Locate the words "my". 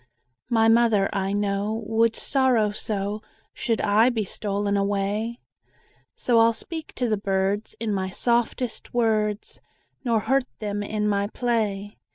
0.49-0.67, 7.93-8.09, 11.07-11.27